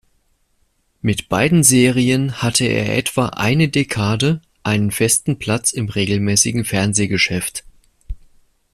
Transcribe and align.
Mit 1.03 1.29
beiden 1.29 1.61
Serien 1.63 2.41
hatte 2.41 2.65
er 2.65 2.97
etwa 2.97 3.27
eine 3.27 3.69
Dekade 3.69 4.41
einen 4.63 4.89
festen 4.89 5.37
Platz 5.37 5.73
im 5.73 5.89
regelmäßigen 5.89 6.65
Fernsehgeschäft. 6.65 7.63